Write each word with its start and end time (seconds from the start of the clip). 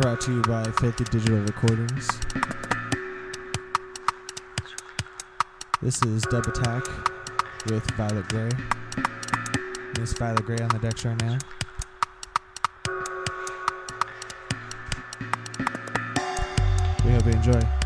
brought 0.00 0.18
to 0.18 0.32
you 0.32 0.40
by 0.42 0.64
Filthy 0.80 1.04
Digital 1.04 1.40
Recordings. 1.40 2.08
This 5.82 6.02
is 6.04 6.22
Dub 6.22 6.46
A 6.46 6.52
Tak 6.52 6.86
with 7.66 7.84
Violet 7.90 8.26
Gray. 8.28 8.48
Miss 9.98 10.14
Violet 10.14 10.46
Gray 10.46 10.56
on 10.60 10.68
the 10.68 10.78
decks 10.78 11.04
right 11.04 11.20
now. 11.20 11.36
We 17.04 17.10
hope 17.10 17.26
you 17.26 17.32
enjoy. 17.32 17.79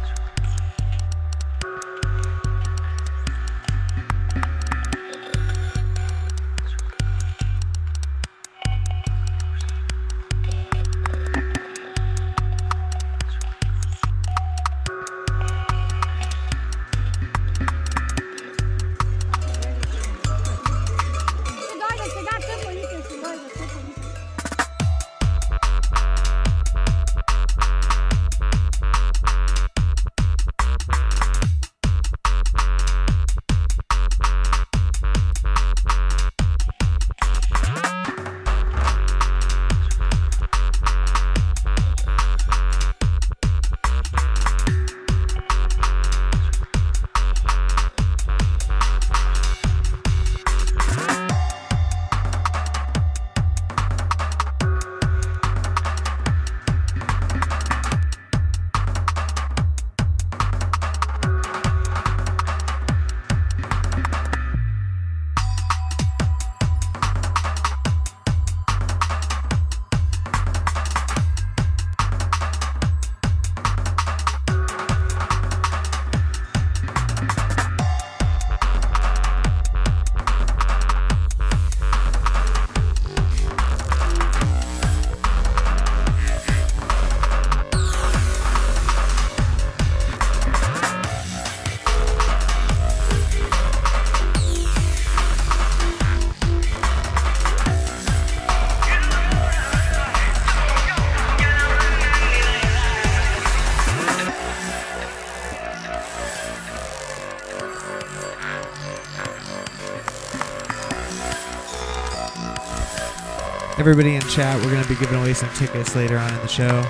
Everybody 113.85 114.15
in 114.15 114.23
chat, 114.23 114.57
we're 114.65 114.71
going 114.71 114.83
to 114.83 114.89
be 114.89 114.95
giving 114.95 115.19
away 115.19 115.35
some 115.35 115.51
tickets 115.51 115.95
later 115.95 116.17
on 116.17 116.33
in 116.33 116.41
the 116.41 116.49
show. 116.49 116.83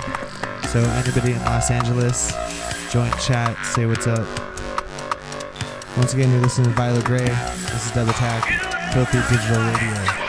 So 0.69 0.79
anybody 0.79 1.33
in 1.33 1.41
Los 1.41 1.69
Angeles, 1.69 2.31
join 2.89 3.11
chat, 3.17 3.57
say 3.65 3.85
what's 3.85 4.07
up. 4.07 4.25
Once 5.97 6.13
again, 6.13 6.31
you're 6.31 6.39
listening 6.39 6.69
to 6.69 6.73
Violet 6.73 7.03
Gray. 7.03 7.25
This 7.25 7.87
is 7.87 7.91
Dub 7.91 8.07
A 8.07 8.13
Tak, 8.13 8.93
Filthy 8.93 9.19
Digital 9.29 9.61
Radio. 9.61 10.24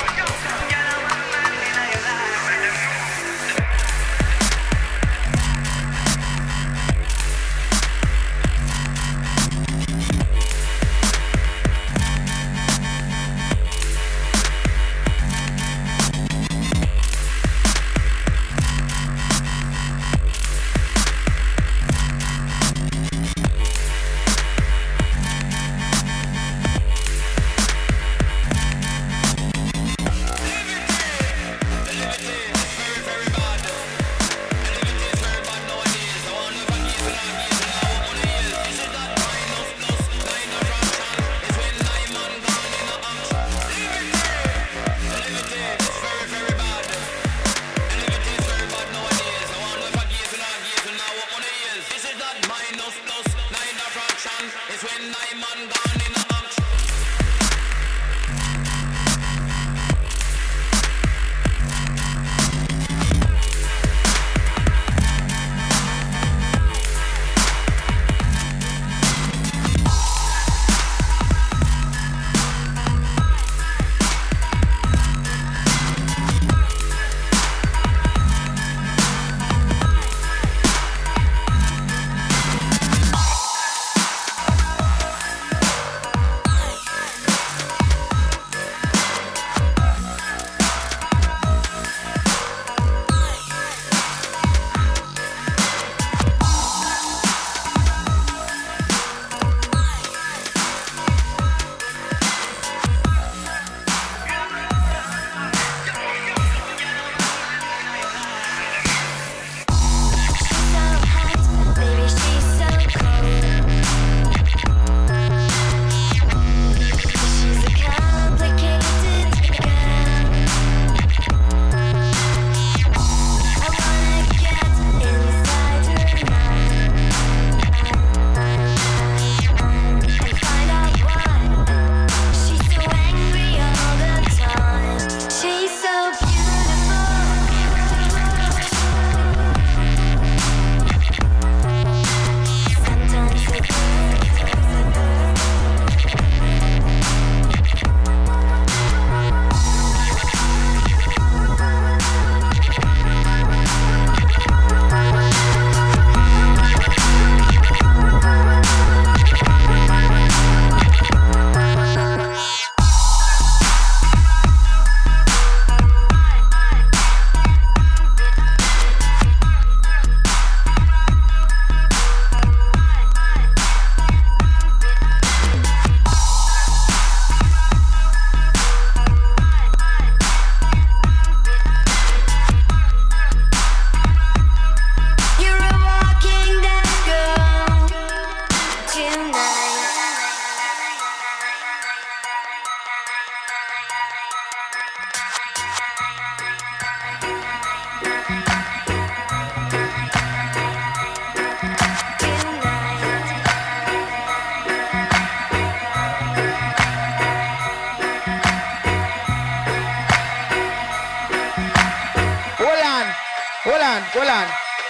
Hold 214.16 214.30
on. 214.30 214.48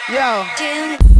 Yo. 0.08 1.15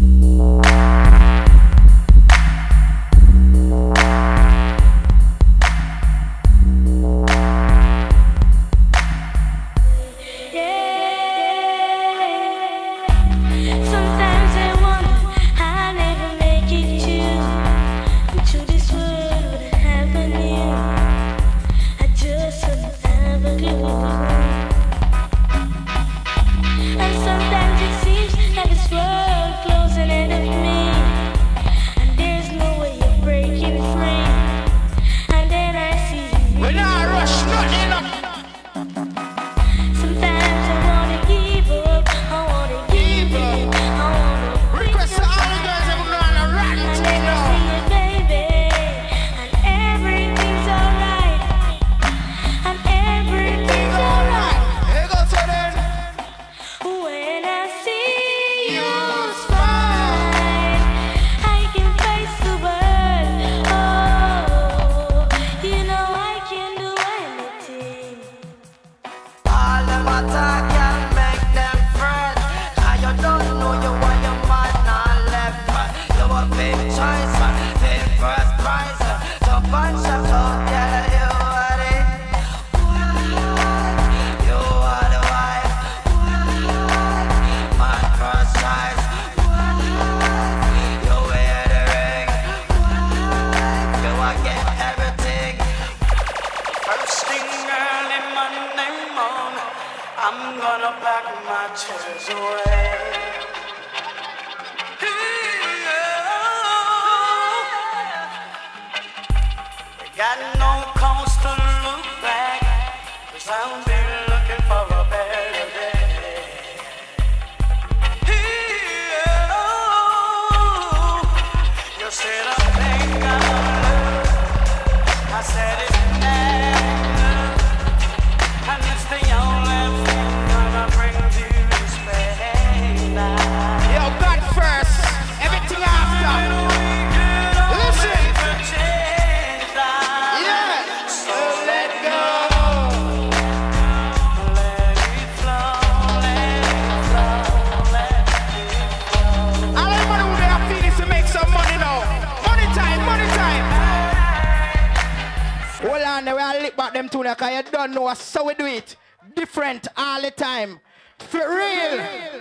For 161.18 161.38
real. 161.38 162.36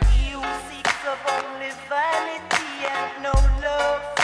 Only 1.27 1.71
vanity 1.87 2.85
and 2.87 3.23
no 3.23 3.31
love. 3.61 4.14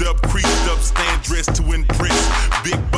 Your 0.00 0.14
house. 0.14 0.92
Huh? 2.70 2.97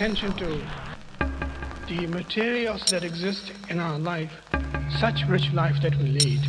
attention 0.00 0.32
to 0.32 0.46
the 1.86 2.06
materials 2.06 2.82
that 2.90 3.04
exist 3.04 3.52
in 3.68 3.78
our 3.78 3.98
life, 3.98 4.32
such 4.98 5.24
rich 5.28 5.52
life 5.52 5.76
that 5.82 5.94
we 5.96 6.04
lead. 6.04 6.40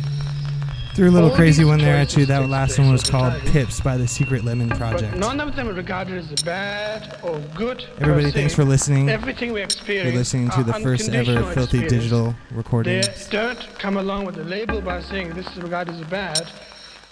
Threw 0.94 1.10
a 1.10 1.12
little 1.12 1.28
All 1.28 1.36
crazy 1.36 1.62
one 1.62 1.78
there 1.78 1.96
at 1.96 2.16
you. 2.16 2.24
That 2.24 2.48
last 2.48 2.78
one 2.78 2.90
was 2.90 3.02
called 3.02 3.34
Pips 3.42 3.78
by 3.78 3.98
the 3.98 4.08
Secret 4.08 4.42
Lemon 4.42 4.70
Project. 4.70 5.12
But 5.12 5.20
none 5.20 5.38
of 5.38 5.54
them 5.54 5.68
are 5.68 5.74
regarded 5.74 6.16
as 6.16 6.42
bad 6.42 7.18
or 7.22 7.40
good. 7.54 7.84
Everybody, 7.98 8.30
thanks 8.30 8.54
for 8.54 8.64
listening. 8.64 9.10
Everything 9.10 9.52
we 9.52 9.60
experience. 9.60 10.08
You're 10.08 10.18
listening 10.18 10.48
to 10.52 10.64
the 10.64 10.72
first 10.80 11.10
ever 11.10 11.42
Filthy. 11.52 11.86
Digital 11.86 12.34
recording. 12.52 13.02
They 13.02 13.14
don't 13.28 13.60
come 13.78 13.98
along 13.98 14.24
with 14.24 14.38
a 14.38 14.44
label 14.44 14.80
by 14.80 15.02
saying 15.02 15.34
this 15.34 15.46
is 15.48 15.58
regarded 15.58 15.96
as 15.96 16.06
bad, 16.08 16.50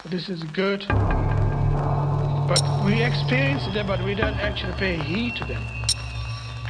this 0.06 0.30
is 0.30 0.42
good. 0.54 0.86
But 0.88 2.62
we 2.86 3.02
experience 3.02 3.66
them, 3.74 3.86
but 3.86 4.02
we 4.02 4.14
don't 4.14 4.36
actually 4.36 4.72
pay 4.78 4.96
heed 4.96 5.36
to 5.36 5.44
them 5.44 5.79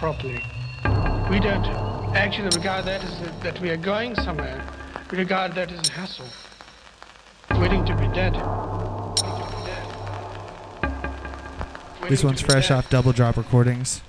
properly. 0.00 0.42
We 1.30 1.40
don't 1.40 1.66
actually 2.16 2.48
regard 2.56 2.86
that 2.86 3.04
as 3.04 3.20
a, 3.20 3.30
that 3.42 3.60
we 3.60 3.68
are 3.68 3.76
going 3.76 4.14
somewhere. 4.14 4.64
We 5.12 5.18
regard 5.18 5.54
that 5.56 5.70
as 5.70 5.90
a 5.90 5.92
hassle, 5.92 6.26
waiting 7.60 7.84
to 7.84 7.94
be 7.94 8.08
dead. 8.08 8.32
This 12.08 12.24
one's 12.24 12.40
fresh 12.40 12.68
dead. 12.68 12.78
off 12.78 12.88
Double 12.88 13.12
Drop 13.12 13.36
Recordings. 13.36 14.00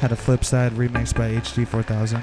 Had 0.00 0.10
a 0.10 0.16
flip 0.16 0.44
side 0.44 0.72
remix 0.72 1.14
by 1.14 1.30
HD4000. 1.30 2.20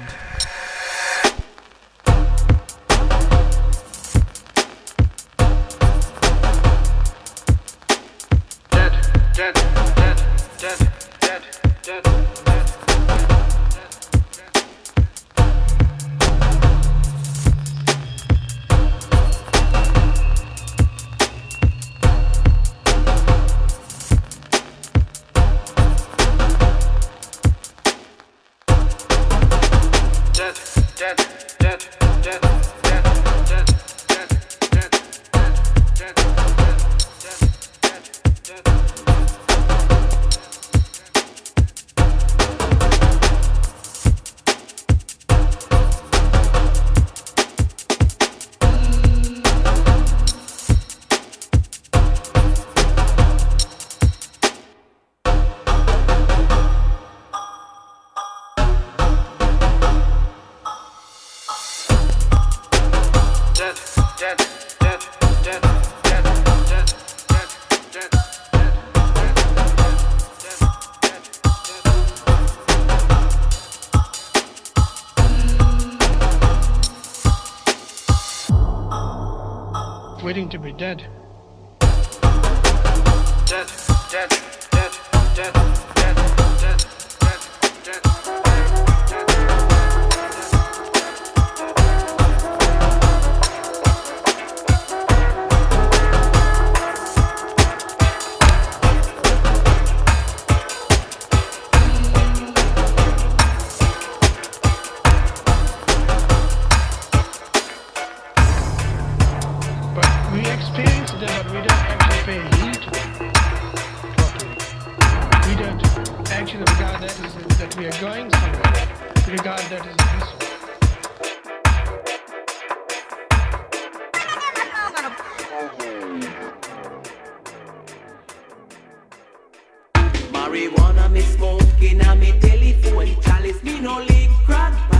Marijuana 130.54 131.10
me 131.10 131.20
smoking 131.20 132.00
and 132.00 132.20
me 132.20 132.30
telephone. 132.38 133.20
Chalice 133.22 133.60
me 133.64 133.80
no 133.80 133.98
lick 133.98 134.30
crack. 134.46 134.93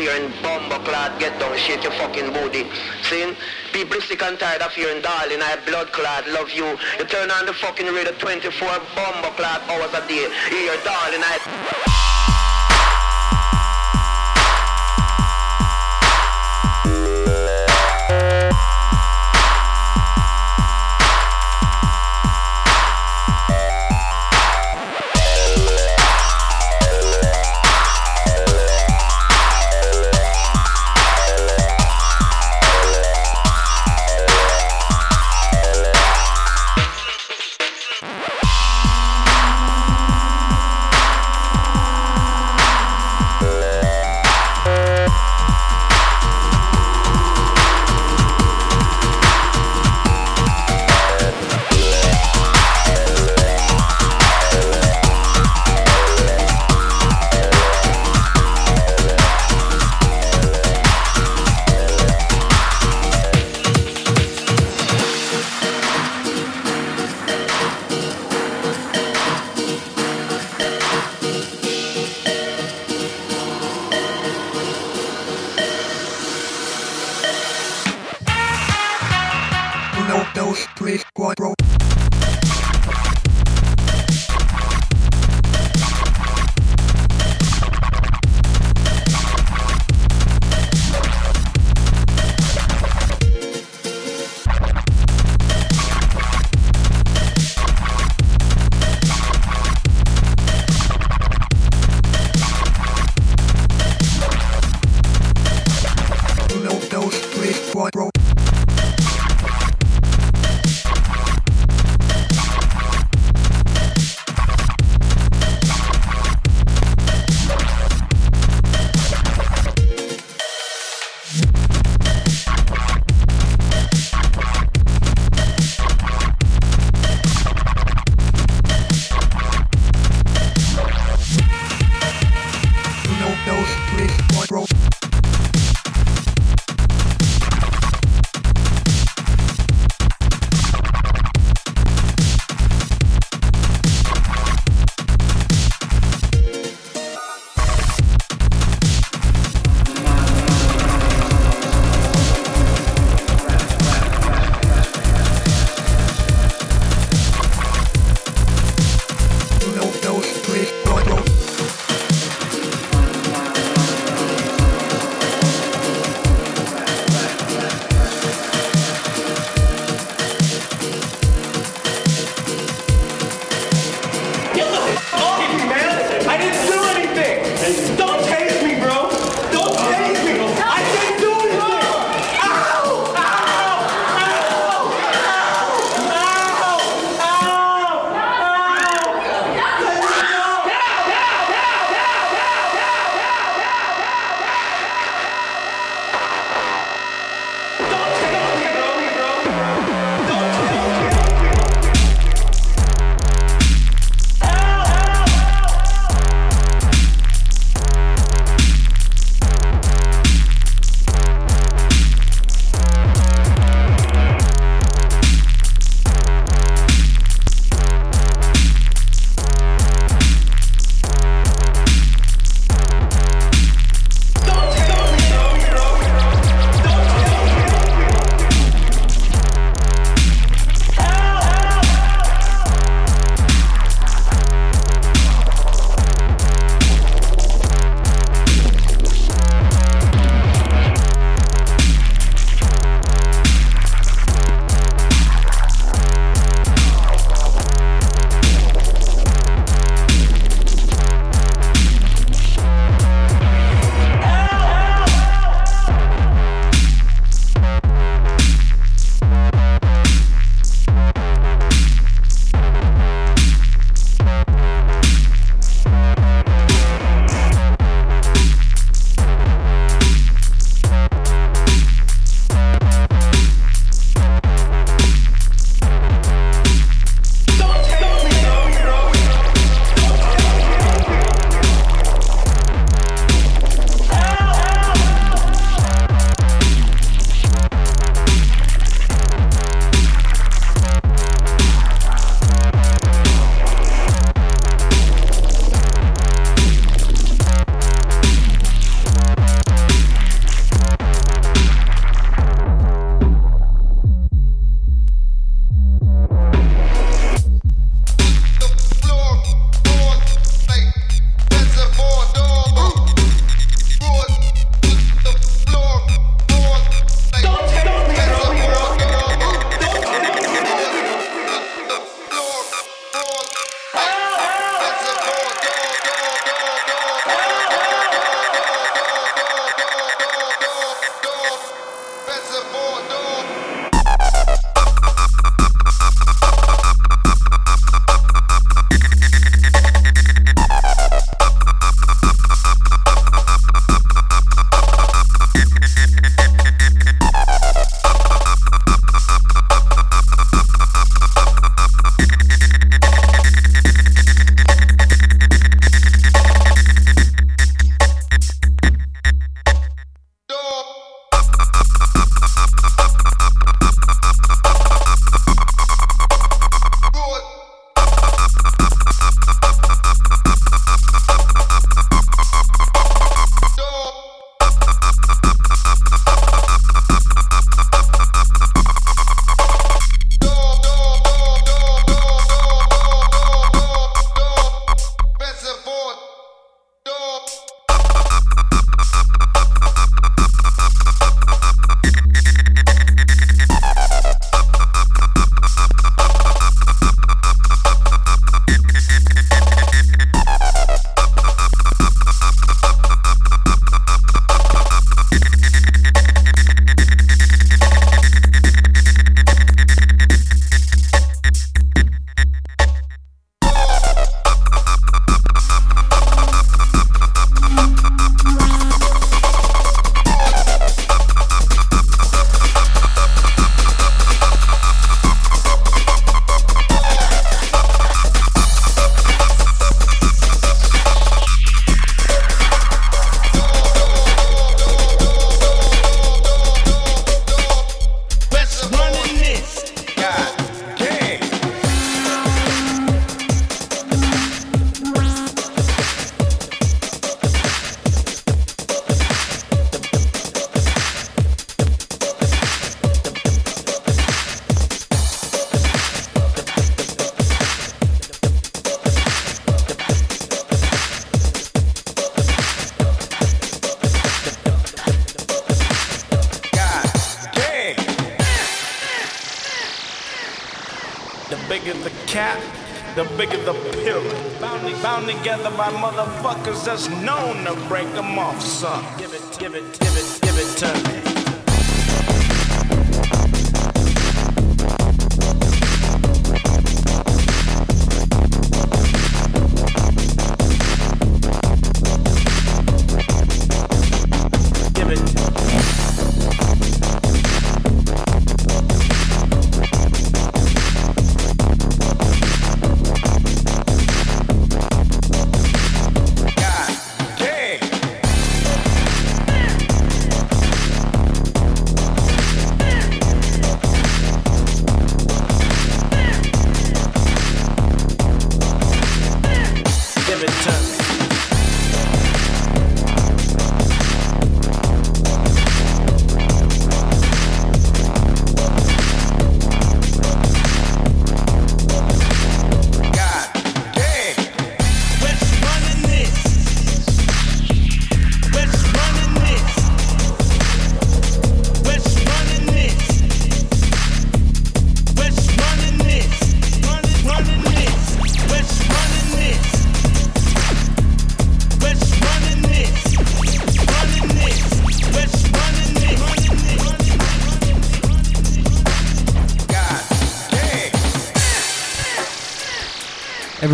Hearing 0.00 0.32
bomber 0.42 0.80
clot, 0.84 1.18
get 1.20 1.38
down, 1.38 1.56
shake 1.58 1.84
your 1.84 1.92
fucking 1.92 2.32
booty. 2.32 2.64
See? 3.02 3.36
People 3.72 4.00
sick 4.00 4.22
and 4.22 4.38
tired 4.38 4.62
of 4.62 4.72
hearing 4.72 5.02
darling, 5.02 5.42
I 5.42 5.56
blood 5.66 5.92
clot, 5.92 6.26
love 6.28 6.50
you. 6.50 6.66
You 6.98 7.04
turn 7.04 7.30
on 7.30 7.46
the 7.46 7.52
fucking 7.52 7.86
radio 7.86 8.12
24 8.18 8.50
bomber 8.96 9.32
clot 9.36 9.60
hours 9.68 9.92
a 9.94 10.00
day. 10.08 10.26
Hear 10.48 10.76
darling, 10.82 11.22
I... 11.22 11.59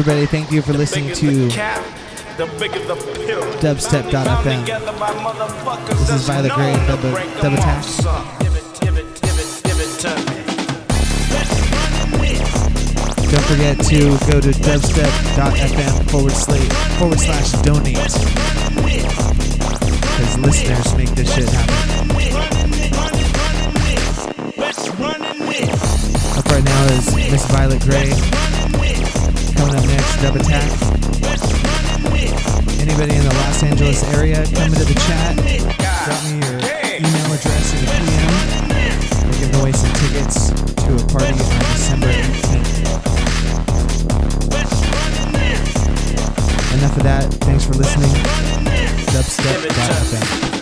Everybody, 0.08 0.26
thank 0.26 0.52
you 0.52 0.62
for 0.62 0.72
listening 0.72 1.12
to 1.14 1.48
dubstep.fm. 3.58 4.62
This 5.88 6.10
is 6.10 6.28
Violet 6.28 6.52
Gray 6.52 6.72
and 6.72 6.86
Dub, 6.86 7.02
Dub 7.42 7.52
A 7.52 7.56
Tak. 7.56 7.84
Don't 13.32 13.46
forget 13.46 13.76
to 13.80 13.98
go 14.30 14.40
to 14.40 14.52
dubstep.fm 14.62 16.08
forward 16.08 16.34
slash, 16.34 16.68
forward 17.00 17.18
slash 17.18 17.50
donate. 17.62 17.96
Because 20.06 20.38
listeners 20.38 20.94
make 20.96 21.10
this 21.16 21.34
shit 21.34 21.48
happen. 21.48 21.74
Up 26.38 26.46
right 26.46 26.64
now 26.64 26.84
is 26.92 27.12
Miss 27.12 27.44
Violet 27.46 27.80
Gray. 27.82 28.45
Dub 30.22 30.36
A 30.36 30.38
Tak. 30.38 30.62
Anybody 32.80 33.16
in 33.16 33.22
the 33.22 33.34
Los 33.34 33.62
Angeles 33.62 34.02
area, 34.14 34.44
come 34.54 34.72
into 34.72 34.84
the 34.84 34.94
chat. 35.06 35.36
Drop 36.04 36.22
me 36.24 36.40
your 36.40 36.58
email 36.96 37.32
address 37.32 37.74
in 37.74 37.80
the 37.84 37.90
PM. 37.92 38.32
We're 39.26 39.38
giving 39.38 39.60
away 39.60 39.72
some 39.72 39.92
tickets 39.94 40.50
to 40.50 40.94
a 40.94 41.06
party 41.12 41.36
on 41.38 41.58
December 41.74 42.08
18th. 42.08 42.86
Enough 46.78 46.96
of 46.96 47.02
that. 47.02 47.24
Thanks 47.44 47.64
for 47.64 47.74
listening. 47.74 48.10
Dubstep.fm. 49.12 50.55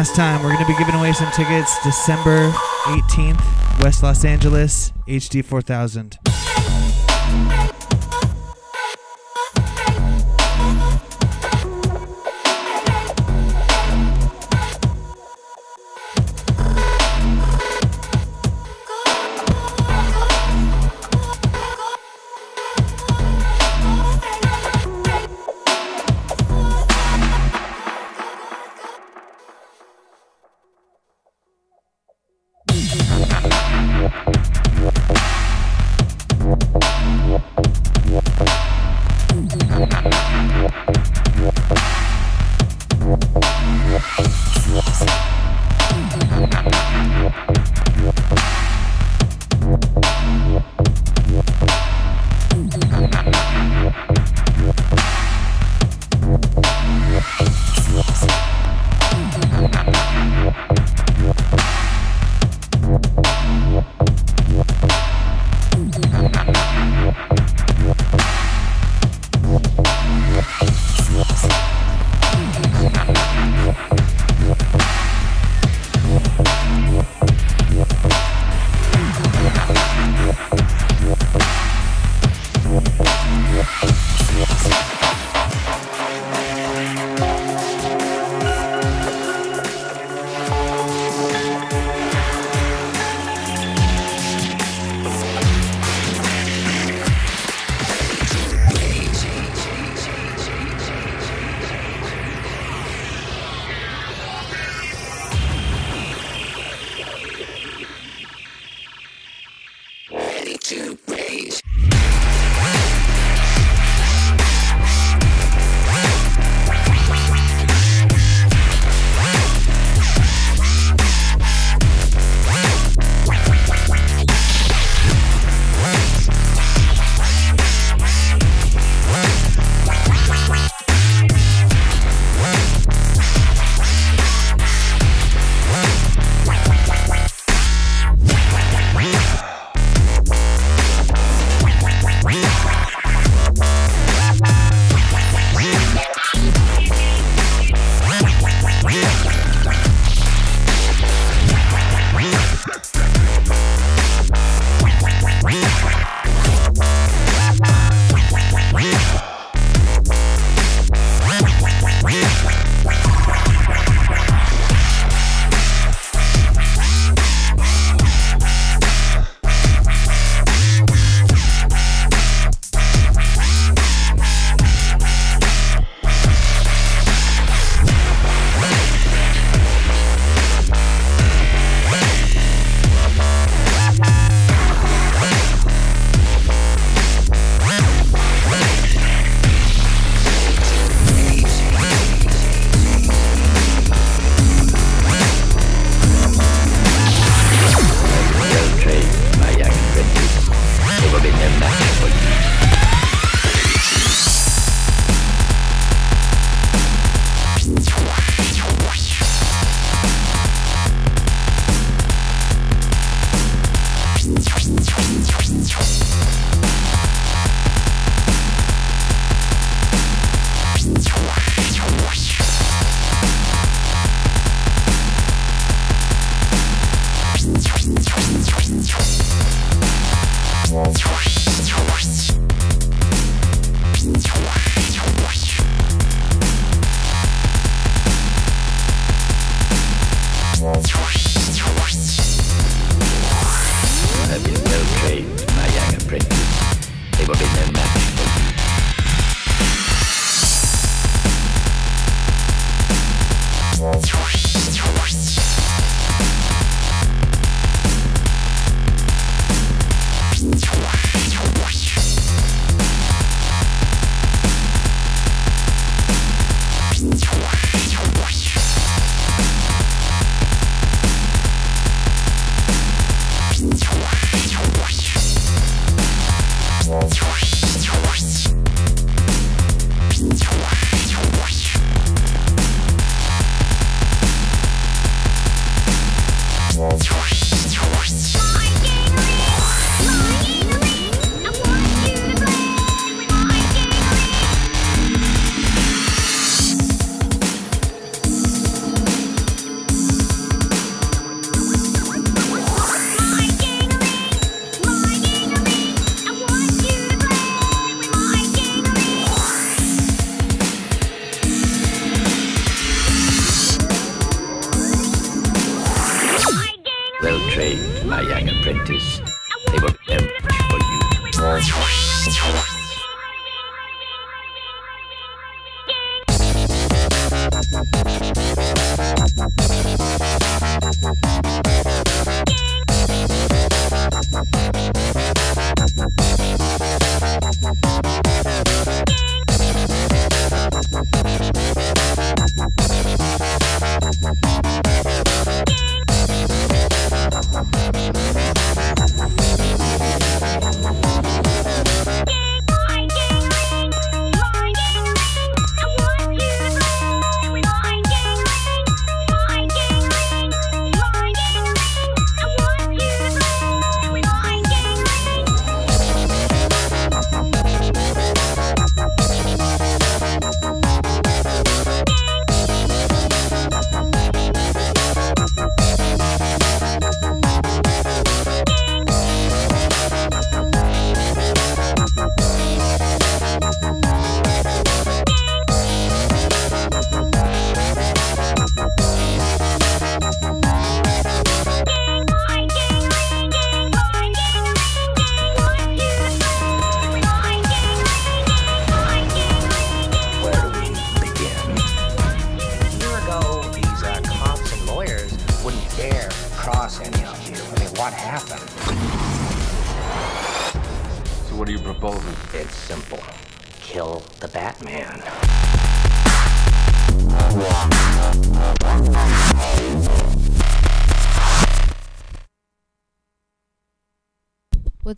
last 0.00 0.16
time, 0.16 0.42
we're 0.42 0.48
going 0.48 0.64
to 0.64 0.66
be 0.66 0.78
giving 0.78 0.94
away 0.94 1.12
some 1.12 1.30
tickets 1.30 1.76
December 1.84 2.50
18th, 2.86 3.82
West 3.82 4.02
Los 4.02 4.24
Angeles, 4.24 4.94
HD 5.06 5.44
4000. 5.44 6.19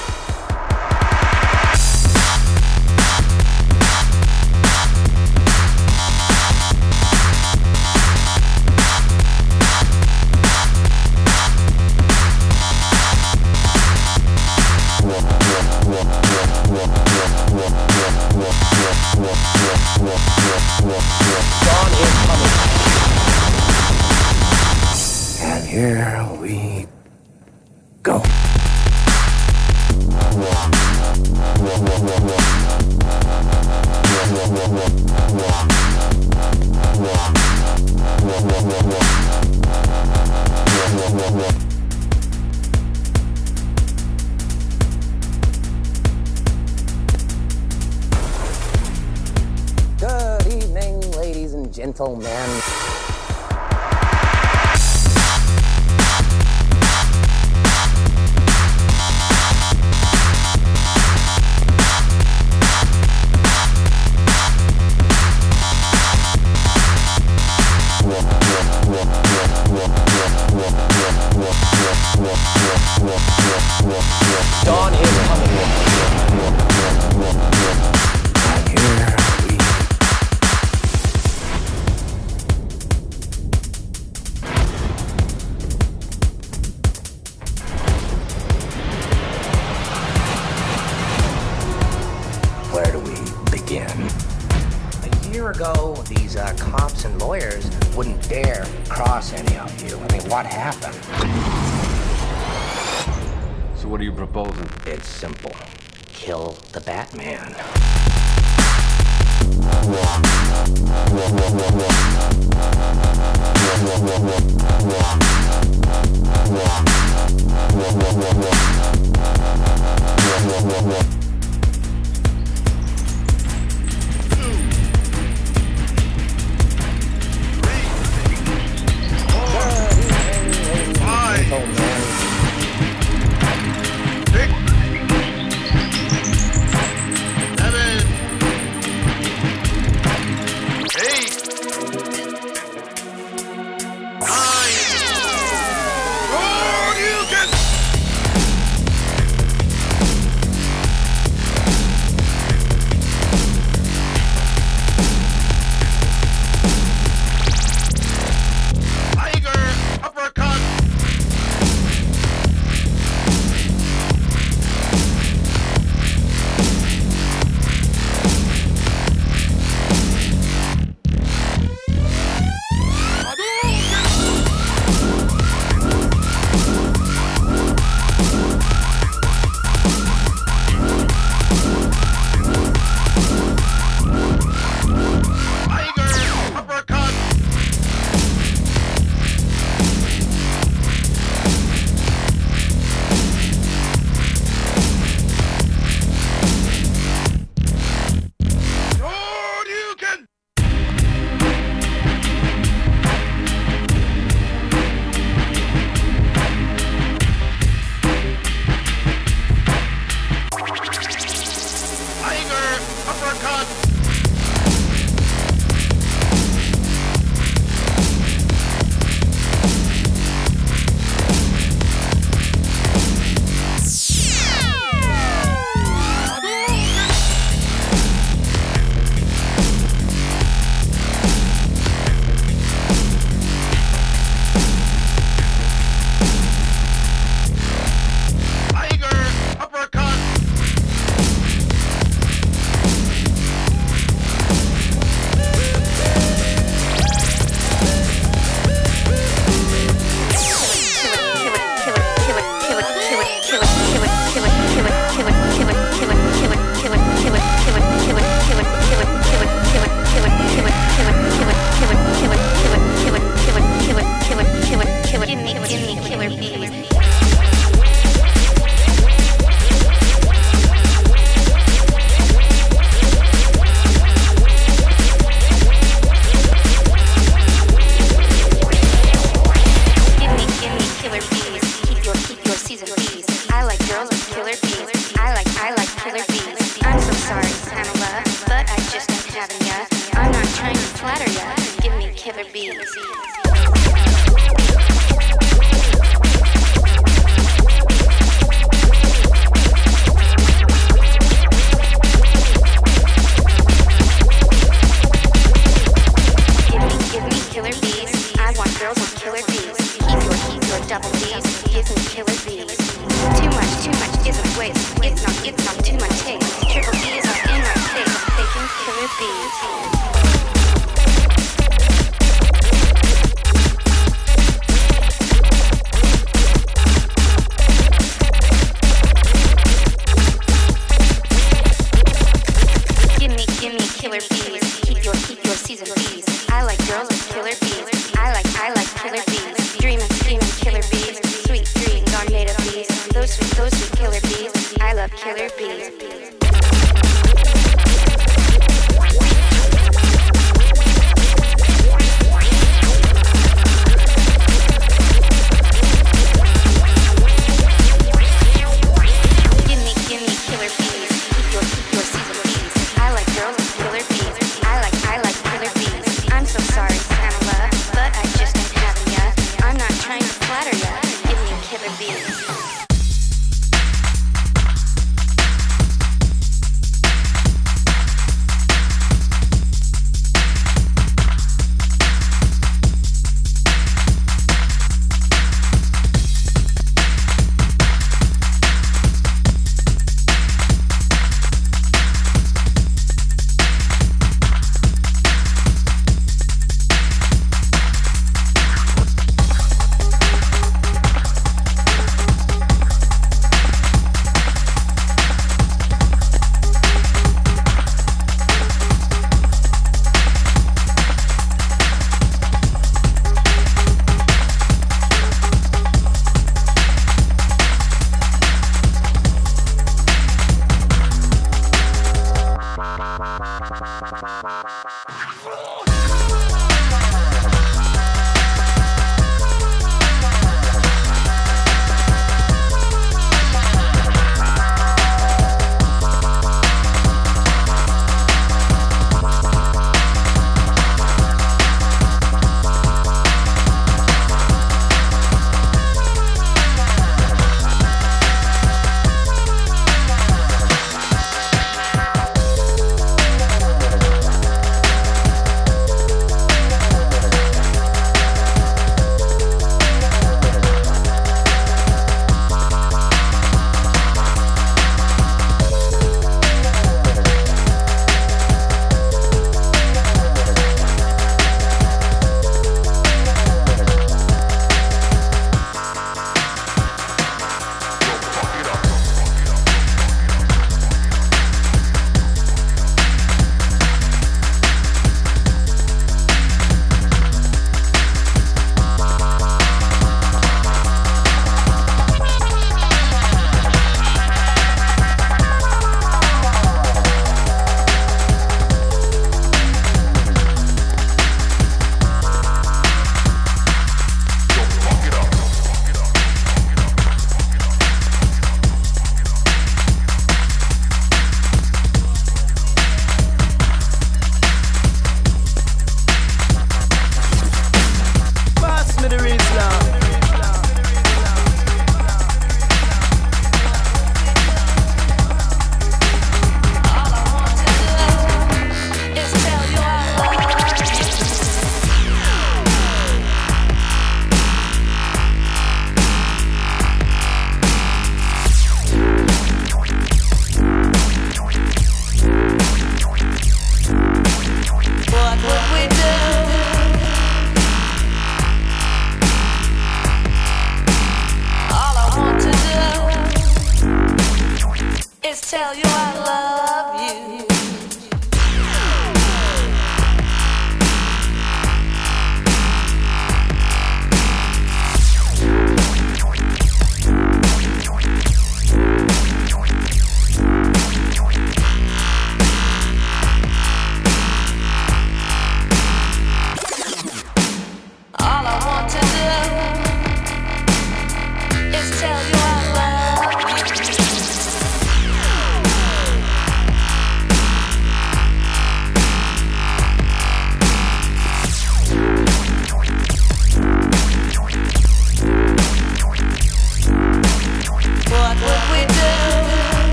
Killer 345.28 345.50
bees. 345.58 346.47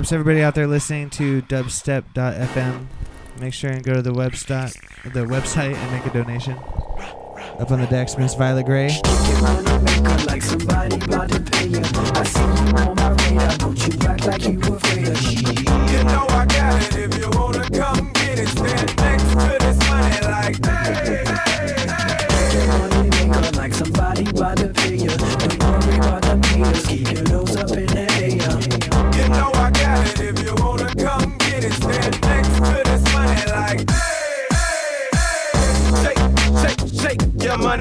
Ups 0.00 0.12
everybody 0.12 0.40
out 0.40 0.54
there 0.54 0.66
listening 0.66 1.10
to 1.10 1.42
dubstep.fm. 1.42 2.86
Make 3.38 3.52
sure 3.52 3.70
and 3.70 3.84
go 3.84 3.92
to 3.92 4.00
the 4.00 4.14
website, 4.14 4.72
the 5.02 5.26
website 5.26 5.74
and 5.74 5.92
make 5.92 6.06
a 6.06 6.10
donation. 6.10 6.54
Up 7.58 7.70
on 7.70 7.82
the 7.82 7.86
decks, 7.86 8.16
Miss 8.16 8.32
Violet 8.32 8.64
Gray. 8.64 8.86
you. 8.86 8.96
Know 16.04 16.26
I 16.30 16.46
got 16.46 16.80
it. 16.80 16.96
If 16.96 17.18
you 17.18 17.28
wanna 17.38 17.68
come 17.68 18.10
get 18.14 18.38
it, 18.38 18.48
stand 18.48 18.96
next 18.96 19.24
to 19.24 19.58
this 19.60 19.78
money 19.90 20.20
like 20.22 20.64
hey, 20.64 21.24
Get 21.26 21.49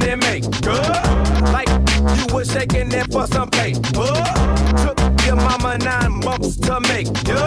your 0.09 0.17
money 0.17 0.41
maker. 0.41 0.81
Like 1.51 1.69
you 2.17 2.33
was 2.33 2.51
shaking 2.51 2.91
it 2.91 3.11
for 3.11 3.27
some 3.27 3.49
paper. 3.49 3.81
Took 4.81 4.99
your 5.25 5.35
mama 5.35 5.77
nine 5.77 6.19
months 6.19 6.57
to 6.57 6.79
make 6.81 7.07
ya. 7.27 7.41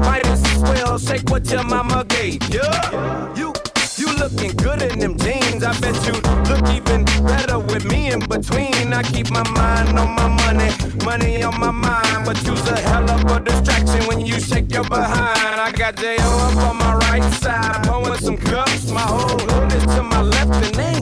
Might 0.00 0.26
as 0.26 0.42
well 0.58 0.98
shake 0.98 1.30
what 1.30 1.50
your 1.50 1.64
mama 1.64 2.04
gave 2.08 2.42
ya. 2.52 3.32
You 3.34 3.52
you 3.96 4.08
looking 4.16 4.52
good 4.56 4.82
in 4.82 4.98
them 4.98 5.16
jeans. 5.18 5.62
I 5.64 5.78
bet 5.80 5.96
you 6.06 6.14
look 6.50 6.68
even 6.68 7.04
better 7.26 7.58
with 7.58 7.84
me 7.84 8.12
in 8.12 8.20
between. 8.20 8.92
I 8.92 9.02
keep 9.02 9.30
my 9.30 9.48
mind 9.50 9.98
on 9.98 10.14
my 10.14 10.28
money, 10.28 10.70
money 11.04 11.42
on 11.42 11.58
my 11.58 11.70
mind. 11.70 12.26
But 12.26 12.42
you's 12.44 12.66
a 12.68 12.80
hell 12.80 13.08
of 13.10 13.24
a 13.30 13.40
distraction 13.40 14.06
when 14.06 14.20
you 14.20 14.40
shake 14.40 14.70
your 14.72 14.84
behind. 14.84 15.60
I 15.60 15.72
got 15.72 15.96
J.O. 15.96 16.20
up 16.20 16.56
on 16.68 16.76
my 16.76 16.94
right 17.08 17.32
side, 17.34 17.86
pouring 17.86 18.18
some 18.18 18.36
cups. 18.36 18.90
My 18.90 19.00
whole 19.00 19.38
hood 19.38 19.72
is 19.72 19.84
to 19.94 20.02
my 20.02 20.22
left 20.22 20.52
and 20.52 20.74
they 20.74 20.93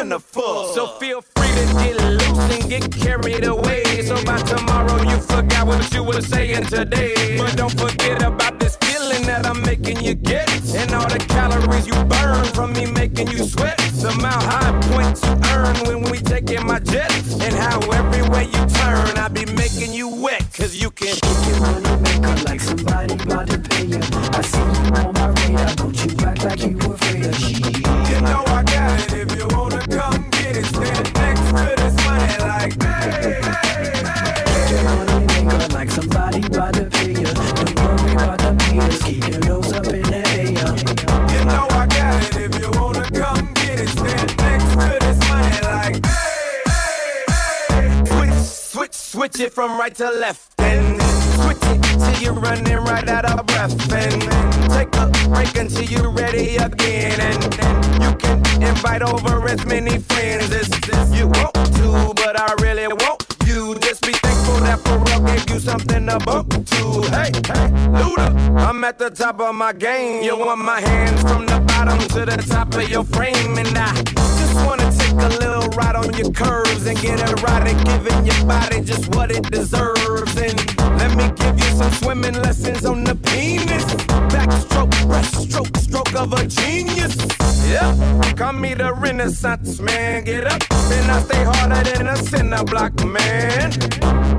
ain't 0.00 0.12
a 0.12 0.18
fuck. 0.18 0.74
So 0.74 0.86
feel 0.98 1.20
free 1.20 1.48
to 1.48 1.64
get 1.74 1.96
loose 2.00 2.38
and 2.54 2.70
get 2.70 2.92
carried 2.92 3.44
away. 3.44 4.02
So 4.02 4.22
by 4.24 4.38
tomorrow 4.38 5.02
you 5.02 5.18
forgot 5.20 5.66
what 5.66 5.92
you 5.92 6.02
were 6.02 6.22
saying 6.22 6.66
today. 6.66 7.36
But 7.38 7.56
don't 7.56 7.78
forget 7.78 8.22
about 8.22 8.58
this 8.58 8.76
feeling 8.76 9.22
that 9.26 9.46
I'm 9.46 9.60
making 9.62 10.00
you 10.02 10.14
get. 10.14 10.48
And 10.74 10.92
all 10.92 11.08
the 11.08 11.18
calories 11.18 11.86
you 11.86 11.94
burn 12.04 12.44
from 12.46 12.72
me 12.72 12.90
making 12.90 13.28
you 13.28 13.44
sweat. 13.44 13.78
The 13.78 14.16
mile 14.20 14.40
high 14.40 14.78
points 14.92 15.22
you 15.24 15.36
earn 15.52 15.76
when 15.86 16.10
we 16.10 16.18
taking 16.18 16.66
my 16.66 16.78
jet. 16.78 17.12
And 17.40 17.54
how 17.54 17.78
everywhere 17.90 18.42
you 18.42 18.62
turn, 18.80 19.18
I 19.18 19.28
be 19.28 19.44
making 19.52 19.92
you 19.92 20.08
wet. 20.08 20.42
Cause 20.56 20.74
you 20.74 20.90
can 20.90 21.16
Get 21.20 21.60
money 21.60 22.02
maker 22.02 22.42
like 22.44 22.60
somebody 22.60 22.99
it 49.50 49.54
from 49.54 49.78
right 49.78 49.94
to 49.94 50.10
left 50.10 50.52
and 50.58 51.00
switch 51.42 51.56
it 51.62 51.82
till 51.82 52.22
you're 52.22 52.40
running 52.40 52.76
right 52.78 53.08
out 53.08 53.24
of 53.24 53.46
breath 53.46 53.92
and 53.92 54.22
take 54.70 54.94
a 54.96 55.28
break 55.28 55.56
until 55.56 55.84
you're 55.84 56.10
ready 56.10 56.56
again 56.56 57.20
and 57.20 57.42
then 57.54 58.02
you 58.02 58.16
can 58.16 58.38
invite 58.62 59.02
over 59.02 59.48
as 59.48 59.64
many 59.66 59.98
friends 59.98 60.50
as, 60.52 60.68
you 61.12 61.26
want 61.26 61.54
to, 61.54 62.12
but 62.14 62.38
I 62.38 62.52
really 62.62 62.86
want 62.88 63.24
you. 63.46 63.74
Just 63.80 64.02
be 64.02 64.12
thankful 64.12 64.58
that 64.66 64.78
for 64.80 64.98
Pharrell 64.98 65.26
gave 65.26 65.50
you 65.50 65.60
something 65.60 66.06
to 66.06 66.18
bump 66.18 66.50
to. 66.50 66.84
Hey, 67.16 67.30
hey, 67.50 67.66
Luda, 67.98 68.26
I'm 68.66 68.84
at 68.84 68.98
the 68.98 69.10
top 69.10 69.40
of 69.40 69.54
my 69.54 69.72
game. 69.72 70.22
You 70.22 70.36
want 70.38 70.60
my 70.60 70.80
hands 70.80 71.22
from 71.22 71.46
the 71.46 71.60
bottom 71.60 71.98
to 72.14 72.24
the 72.26 72.36
top 72.48 72.74
of 72.74 72.88
your 72.88 73.04
frame, 73.04 73.58
and 73.58 73.76
I 73.76 73.92
just 74.02 74.54
wanna 74.66 74.90
a 75.22 75.28
little 75.38 75.68
ride 75.70 75.96
on 75.96 76.12
your 76.14 76.32
curves 76.32 76.86
and 76.86 76.98
get 77.00 77.20
it 77.20 77.42
right 77.42 77.66
at 77.66 77.84
giving 77.84 78.24
your 78.24 78.46
body 78.46 78.80
just 78.80 79.14
what 79.14 79.30
it 79.30 79.44
deserves. 79.50 80.36
And 80.36 80.56
let 80.98 81.16
me 81.16 81.30
give 81.36 81.58
you 81.58 81.70
some 81.76 81.92
swimming 81.92 82.34
lessons 82.34 82.84
on 82.84 83.04
the 83.04 83.14
penis. 83.14 83.84
Backstroke, 84.32 84.90
breaststroke, 85.08 85.76
stroke 85.76 86.14
of 86.14 86.32
a 86.32 86.46
genius. 86.46 87.16
Yeah, 87.68 87.94
call 88.36 88.52
me 88.52 88.74
the 88.74 88.92
Renaissance 88.94 89.80
man. 89.80 90.24
Get 90.24 90.46
up, 90.46 90.62
and 90.70 91.10
I 91.10 91.20
stay 91.22 91.44
harder 91.44 91.82
than 91.90 92.06
a 92.08 92.16
cinder 92.16 92.64
block 92.64 92.94
man. 93.04 93.72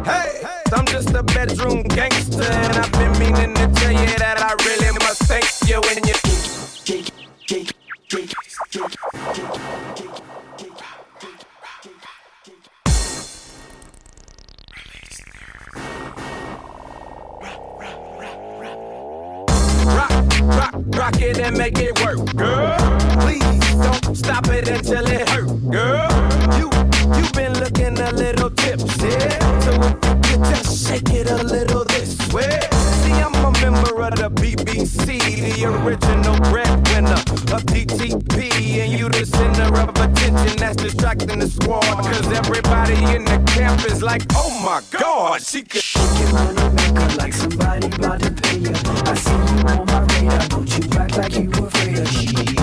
Hey, 0.03 0.43
I'm 0.73 0.85
just 0.87 1.13
a 1.13 1.23
bedroom 1.23 1.83
gangster, 1.83 2.43
and 2.43 2.73
I've 2.77 2.91
been 2.91 3.13
meaning 3.19 3.53
to 3.55 3.67
tell 3.79 3.91
you 3.91 4.07
that 4.17 4.37
I 4.39 4.51
really 4.65 4.91
must 4.99 5.23
thank 5.23 5.45
you 5.69 5.79
when 5.81 6.03
you. 6.07 6.15
Shake, 6.83 7.11
shake, 7.45 7.71
shake, 8.07 8.33
shake, 8.69 8.89
shake. 8.89 9.41
rock, 10.11 10.20
rock, 20.57 20.73
rock 20.87 21.21
it 21.21 21.37
and 21.39 21.57
make 21.57 21.77
it 21.79 21.99
work, 22.03 22.19
girl. 22.35 22.77
Please 23.21 23.75
don't 23.75 24.15
stop 24.15 24.47
it 24.49 24.67
until 24.67 25.05
it 25.07 25.27
hurt, 25.29 25.47
girl. 25.69 26.09
You, 26.57 26.69
you've 27.15 27.33
been 27.33 27.53
looking 27.59 27.97
a 27.99 28.11
little 28.11 28.49
tipsy, 28.51 29.11
so 29.61 29.71
if 29.81 30.31
you 30.31 30.37
just 30.51 30.87
shake 30.87 31.09
it 31.09 31.29
a 31.29 31.43
little 31.43 31.85
this 31.85 32.17
way. 32.33 32.59
See, 33.01 33.13
I'm 33.13 33.33
a 33.35 33.51
member 33.61 34.01
of 34.01 34.15
the 34.15 34.29
BBC, 34.29 35.19
the 35.57 35.65
original 35.65 36.37
breadwinner 36.51 37.21
of 37.55 37.63
DTP, 37.65 38.81
and 38.83 38.91
you 38.91 39.09
the 39.09 39.25
center 39.25 39.75
of 39.79 39.89
attention 39.89 40.57
that's 40.57 40.77
distracting 40.77 41.39
the 41.39 41.47
squad. 41.47 41.83
Cause 41.83 42.31
everybody 42.31 42.95
in 43.15 43.25
the 43.25 43.41
camp 43.53 43.85
is 43.85 44.01
like, 44.01 44.23
oh 44.35 44.51
my 44.63 44.81
god, 44.97 45.41
she 45.41 45.61
could. 45.63 45.81
Get 45.91 46.33
money 46.33 46.75
maker 46.75 47.15
like 47.17 47.33
somebody 47.33 47.87
about 47.87 48.19
to 48.21 48.50
on 49.65 49.85
my 49.85 49.99
radar, 50.19 50.47
don't 50.47 50.77
you 50.77 50.99
act 50.99 51.17
like 51.17 51.35
you 51.35 51.65
afraid 51.65 51.99
of 51.99 52.07
shit. 52.07 52.60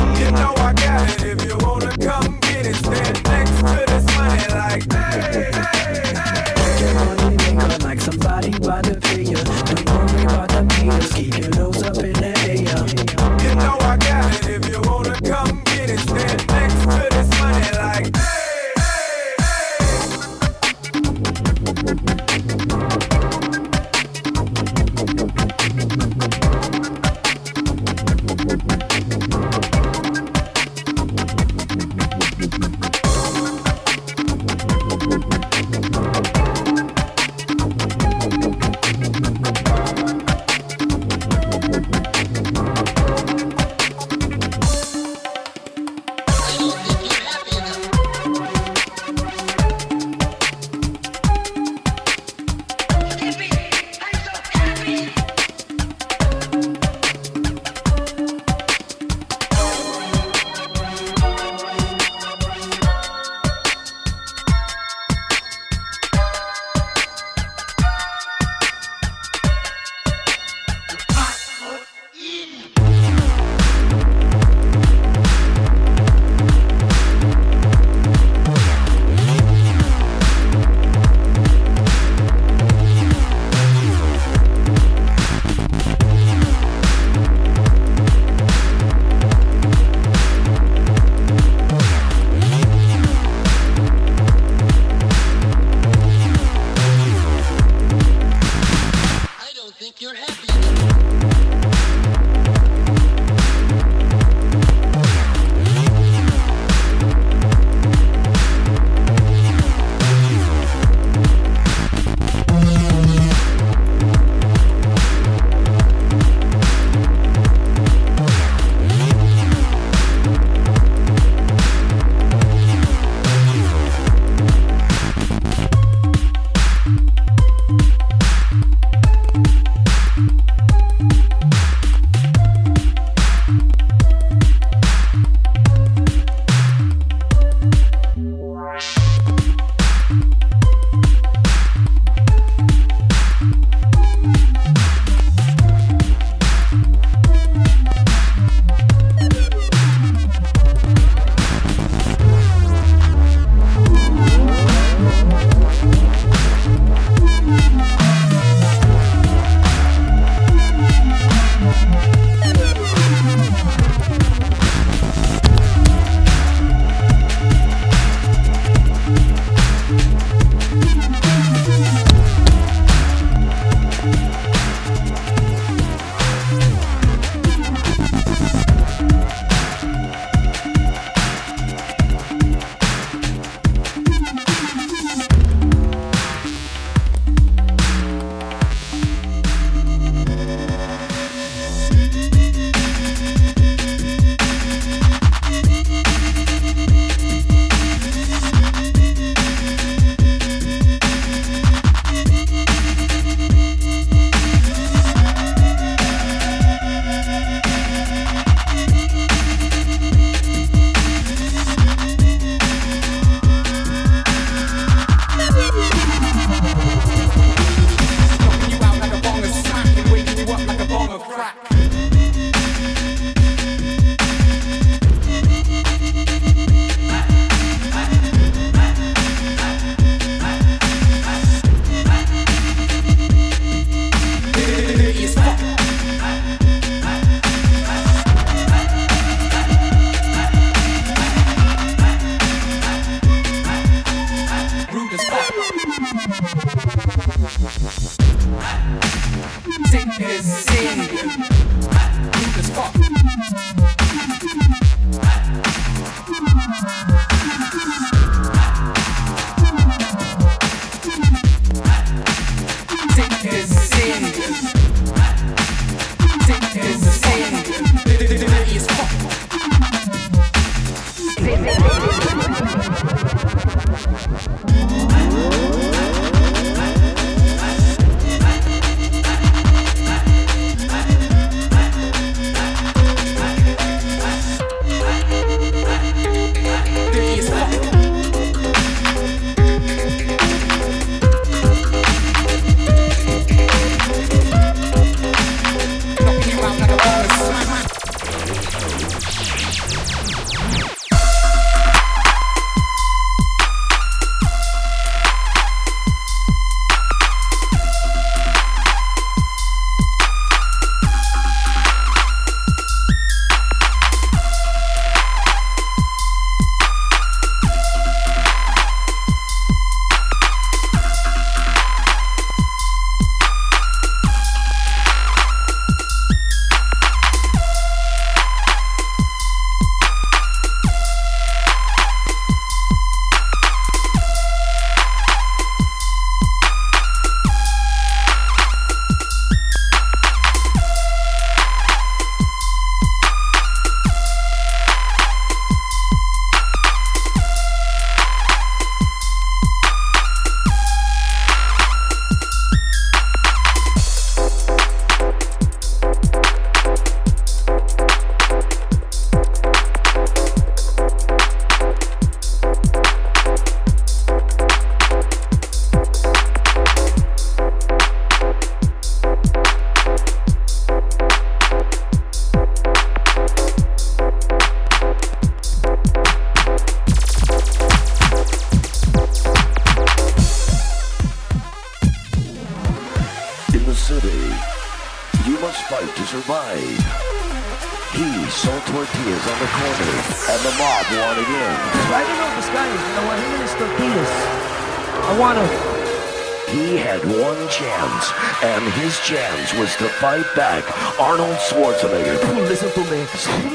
To 399.98 400.08
fight 400.08 400.46
back 400.54 400.84
Arnold 401.18 401.56
Schwarzenegger. 401.56 402.38
Listen 402.68 402.90
to 402.92 403.00
me. 403.10 403.24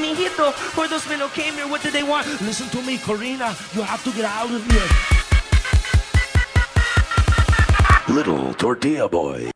Mijito, 0.00 0.52
where 0.76 0.88
those 0.88 1.06
men 1.06 1.20
who 1.20 1.28
came 1.28 1.54
here, 1.54 1.68
what 1.68 1.82
did 1.82 1.92
they 1.92 2.02
want? 2.02 2.26
Listen 2.40 2.68
to 2.70 2.82
me, 2.82 2.96
Corina. 2.96 3.54
You 3.74 3.82
have 3.82 4.02
to 4.04 4.10
get 4.12 4.24
out 4.24 4.50
of 4.50 4.64
here. 4.70 4.88
Little 8.08 8.54
Tortilla 8.54 9.08
Boy. 9.08 9.50
Little 9.50 9.50
Tortilla 9.50 9.50
Boy. 9.50 9.53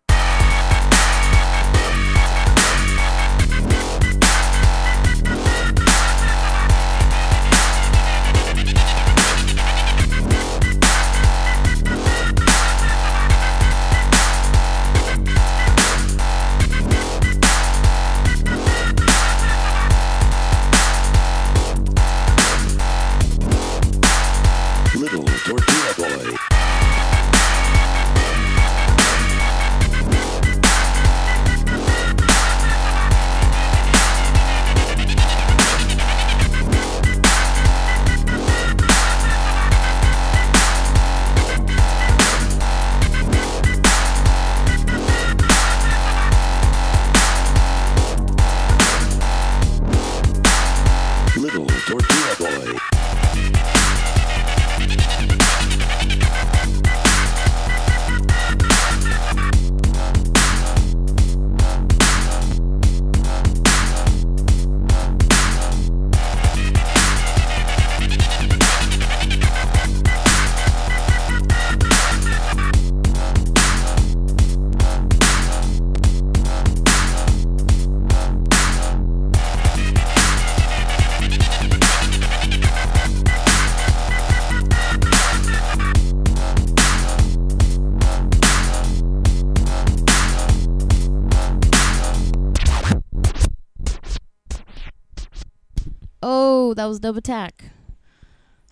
Was 96.89 97.01
Dub 97.01 97.19
A 97.19 97.20
Tak. 97.20 97.65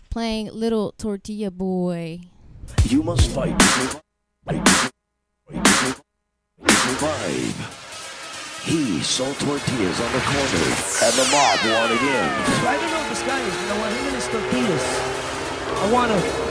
Playing 0.08 0.50
Little 0.50 0.92
Tortilla 0.96 1.50
Boy. 1.50 2.20
You 2.84 3.02
must 3.02 3.28
fight 3.28 3.60
survive. 6.96 7.56
He 8.64 9.02
sold 9.02 9.36
tortillas 9.36 10.00
on 10.00 10.12
the 10.12 10.20
corner, 10.20 10.64
and 11.04 11.12
the 11.12 11.28
mob 11.30 11.60
wanted 11.60 12.00
in. 12.00 12.28
I 12.64 12.78
don't 12.80 12.90
know 12.90 13.00
what 13.00 13.10
this 13.10 13.22
guy 13.22 13.38
is, 13.38 13.54
but 13.54 13.76
I 13.76 13.78
want 13.80 13.92
him 13.92 14.06
and 14.06 14.14
his 14.14 14.28
tortillas. 14.28 14.84
I 15.76 15.92
want 15.92 16.10
to. 16.12 16.45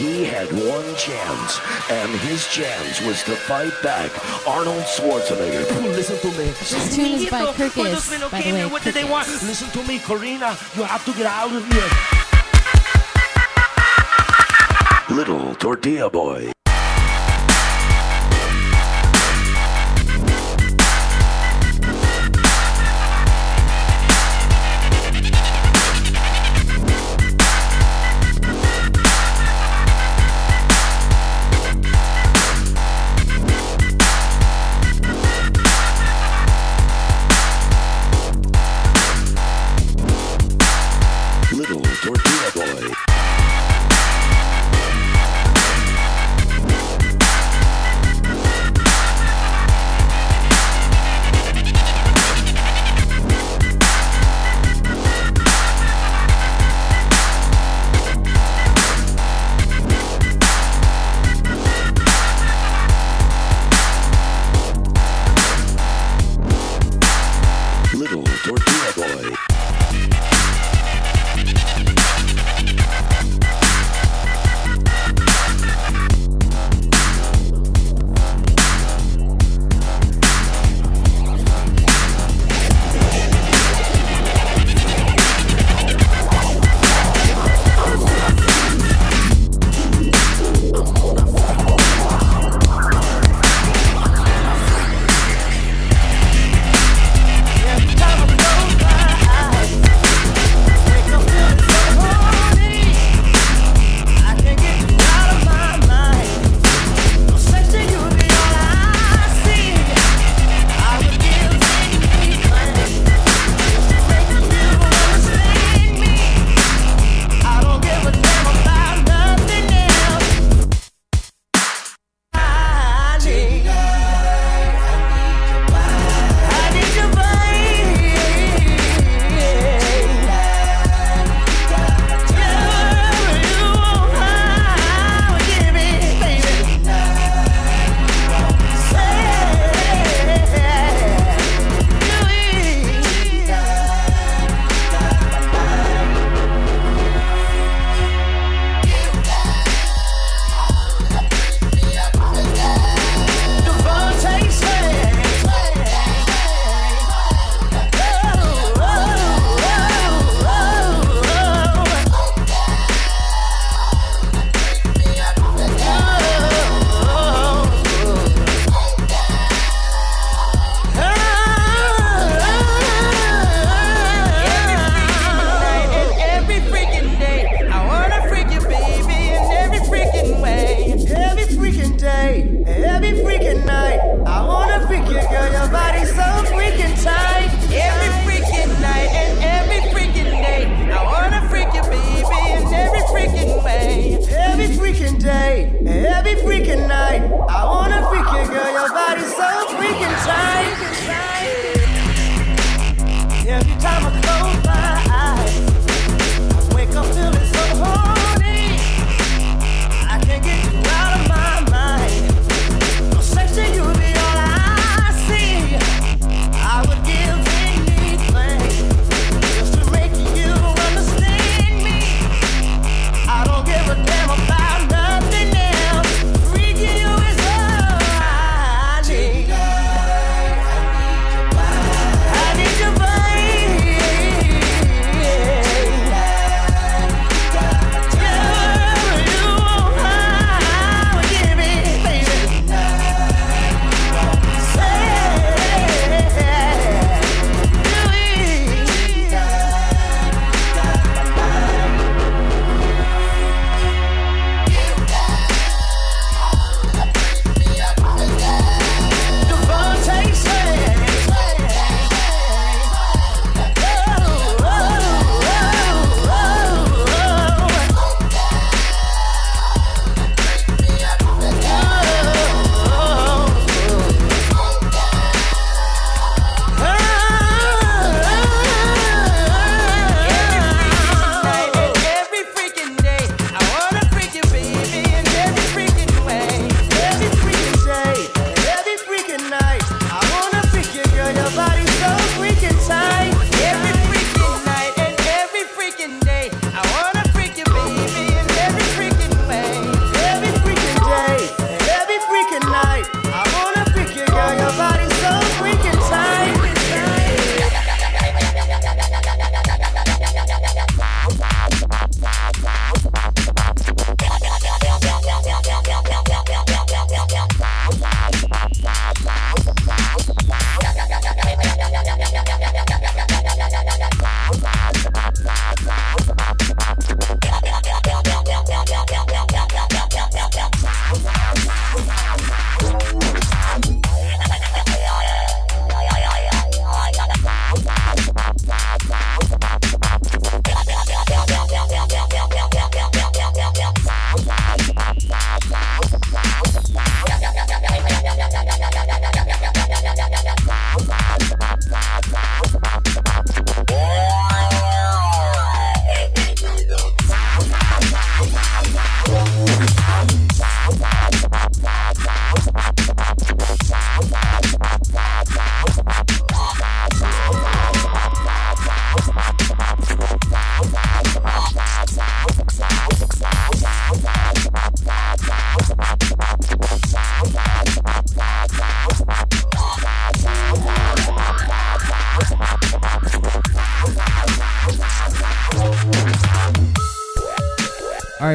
He 0.00 0.24
had 0.24 0.50
one 0.52 0.96
chance, 0.96 1.60
and 1.90 2.10
his 2.20 2.48
chance 2.48 3.02
was 3.02 3.22
to 3.24 3.36
fight 3.36 3.74
back 3.82 4.10
Arnold 4.48 4.84
Schwarzenegger. 4.84 5.68
Listen 5.94 6.16
to 6.20 6.28
me. 6.38 6.46
This 6.46 6.96
tune 6.96 7.12
is 7.12 7.28
by 7.28 7.44
Kirkus, 7.52 8.30
by 8.30 8.40
the 8.40 8.52
way. 8.54 8.64
what 8.64 8.82
did 8.82 8.94
they 8.94 9.04
want? 9.04 9.28
Listen 9.28 9.68
to 9.68 9.86
me, 9.86 9.98
Corina. 9.98 10.56
You 10.74 10.84
have 10.84 11.04
to 11.04 11.12
get 11.12 11.26
out 11.26 11.52
of 11.52 11.70
here. 11.70 11.90
Little 15.14 15.54
Tortilla 15.56 16.08
Boy. 16.08 16.50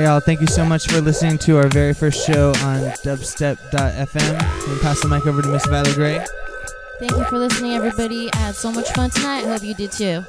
Y'all. 0.05 0.19
Thank 0.19 0.39
you 0.39 0.45
so 0.45 0.63
much 0.63 0.87
for 0.87 1.01
listening 1.01 1.39
to 1.39 1.57
our 1.57 1.67
very 1.67 1.93
first 1.93 2.27
show 2.27 2.49
on 2.49 2.81
dubstep.fm. 3.01 4.69
I'm 4.69 4.79
pass 4.79 5.01
the 5.01 5.07
mic 5.07 5.25
over 5.25 5.41
to 5.41 5.47
Miss 5.47 5.65
Violet 5.65 5.95
Gray. 5.95 6.23
Thank 6.99 7.13
you 7.13 7.23
for 7.23 7.39
listening, 7.39 7.71
everybody. 7.71 8.31
I 8.33 8.37
had 8.37 8.55
so 8.55 8.71
much 8.71 8.91
fun 8.91 9.09
tonight. 9.09 9.45
I 9.45 9.47
hope 9.47 9.63
you 9.63 9.73
did 9.73 9.91
too. 9.91 10.23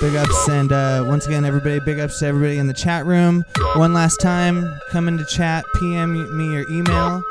Big 0.00 0.16
ups, 0.16 0.48
and 0.48 0.72
uh, 0.72 1.04
once 1.06 1.28
again, 1.28 1.44
everybody, 1.44 1.78
big 1.78 2.00
ups 2.00 2.18
to 2.18 2.26
everybody 2.26 2.58
in 2.58 2.66
the 2.66 2.74
chat 2.74 3.06
room. 3.06 3.44
One 3.76 3.92
last 3.92 4.16
time, 4.16 4.68
come 4.90 5.06
into 5.06 5.24
chat, 5.24 5.64
PM 5.76 6.36
me 6.36 6.52
your 6.52 6.68
email, 6.68 7.22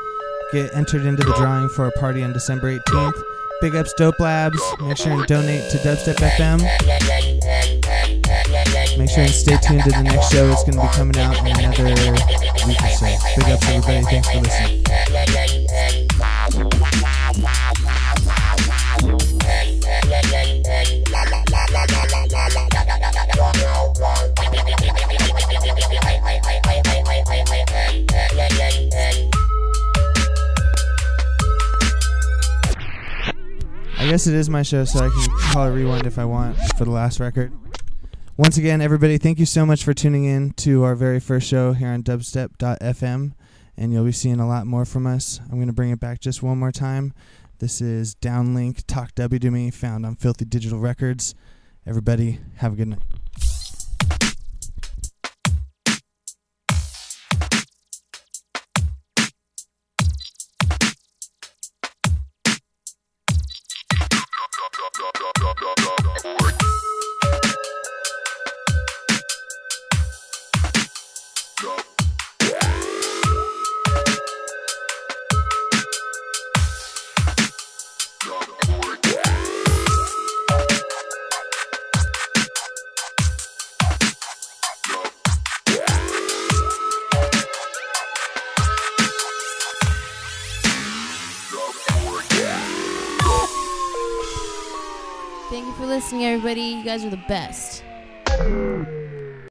get 0.52 0.74
entered 0.74 1.04
into 1.04 1.22
the 1.22 1.34
drawing 1.34 1.68
for 1.68 1.86
a 1.86 1.92
party 1.92 2.24
on 2.24 2.32
December 2.32 2.78
18th. 2.78 3.22
Big 3.60 3.76
ups, 3.76 3.92
Dope 3.92 4.20
Labs. 4.20 4.60
Make 4.80 4.96
sure 4.96 5.12
and 5.12 5.26
donate 5.26 5.70
to 5.70 5.76
Dubstep 5.78 6.16
FM. 6.16 7.05
Make 8.98 9.10
sure 9.10 9.24
and 9.24 9.30
stay 9.30 9.56
tuned 9.58 9.82
to 9.84 9.90
the 9.90 10.02
next 10.02 10.32
show. 10.32 10.50
It's 10.50 10.64
going 10.64 10.78
to 10.78 10.80
be 10.80 10.88
coming 10.88 11.18
out 11.18 11.38
in 11.38 11.46
another 11.48 12.12
week 12.66 12.80
or 12.80 12.88
so. 12.88 13.06
Big 13.36 13.44
ups, 13.50 13.68
everybody. 13.68 14.02
Thanks 14.04 14.28
for 14.30 14.40
listening. 14.40 14.82
I 33.98 34.08
guess 34.08 34.26
it 34.26 34.34
is 34.34 34.48
my 34.48 34.62
show, 34.62 34.84
so 34.84 35.00
I 35.04 35.10
can 35.10 35.38
call 35.52 35.66
it 35.66 35.74
rewind 35.74 36.06
if 36.06 36.18
I 36.18 36.24
want 36.24 36.56
for 36.78 36.84
the 36.84 36.90
last 36.90 37.20
record. 37.20 37.52
Once 38.38 38.58
again, 38.58 38.82
everybody, 38.82 39.16
thank 39.16 39.38
you 39.38 39.46
so 39.46 39.64
much 39.64 39.82
for 39.82 39.94
tuning 39.94 40.26
in 40.26 40.50
to 40.50 40.84
our 40.84 40.94
very 40.94 41.18
first 41.18 41.48
show 41.48 41.72
here 41.72 41.88
on 41.88 42.02
dubstep.fm, 42.02 43.32
and 43.78 43.92
you'll 43.94 44.04
be 44.04 44.12
seeing 44.12 44.40
a 44.40 44.46
lot 44.46 44.66
more 44.66 44.84
from 44.84 45.06
us. 45.06 45.40
I'm 45.44 45.56
going 45.56 45.68
to 45.68 45.72
bring 45.72 45.88
it 45.88 46.00
back 46.00 46.20
just 46.20 46.42
one 46.42 46.58
more 46.58 46.70
time. 46.70 47.14
This 47.60 47.80
is 47.80 48.14
Downlink 48.16 48.84
Talk 48.86 49.14
W 49.14 49.38
to 49.38 49.50
Me, 49.50 49.70
found 49.70 50.04
on 50.04 50.16
Filthy 50.16 50.44
Digital 50.44 50.78
Records. 50.78 51.34
Everybody, 51.86 52.40
have 52.56 52.74
a 52.74 52.76
good 52.76 52.88
night. 52.88 53.15
Guys 96.96 97.04
are 97.04 97.10
the 97.10 97.28
best. 97.28 97.65